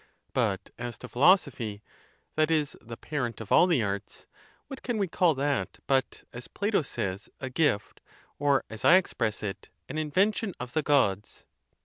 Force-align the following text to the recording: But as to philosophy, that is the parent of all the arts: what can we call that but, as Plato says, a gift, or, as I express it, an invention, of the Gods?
But 0.33 0.71
as 0.79 0.97
to 0.97 1.07
philosophy, 1.07 1.83
that 2.35 2.49
is 2.49 2.75
the 2.81 2.97
parent 2.97 3.39
of 3.39 3.51
all 3.51 3.67
the 3.67 3.83
arts: 3.83 4.25
what 4.65 4.81
can 4.81 4.97
we 4.97 5.07
call 5.07 5.35
that 5.35 5.77
but, 5.85 6.23
as 6.33 6.47
Plato 6.47 6.81
says, 6.81 7.29
a 7.39 7.51
gift, 7.51 8.01
or, 8.39 8.63
as 8.67 8.83
I 8.83 8.95
express 8.95 9.43
it, 9.43 9.69
an 9.87 9.99
invention, 9.99 10.55
of 10.59 10.73
the 10.73 10.81
Gods? 10.81 11.45